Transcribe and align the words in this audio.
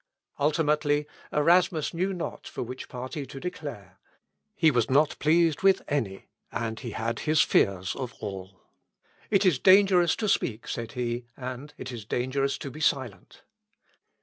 Ultimately, 0.39 1.05
Erasmus 1.31 1.93
knew 1.93 2.11
not 2.11 2.47
for 2.47 2.63
which 2.63 2.89
party 2.89 3.27
to 3.27 3.39
declare. 3.39 3.99
He 4.55 4.71
was 4.71 4.89
not 4.89 5.19
pleased 5.19 5.61
with 5.61 5.83
any, 5.87 6.25
and 6.51 6.79
he 6.79 6.89
had 6.89 7.19
his 7.19 7.43
fears 7.43 7.95
of 7.95 8.11
all. 8.19 8.59
"It 9.29 9.45
is 9.45 9.59
dangerous 9.59 10.15
to 10.15 10.27
speak," 10.27 10.67
said 10.67 10.93
he, 10.93 11.25
"and 11.37 11.75
it 11.77 11.91
is 11.91 12.03
dangerous 12.03 12.57
to 12.57 12.71
be 12.71 12.81
silent." 12.81 13.43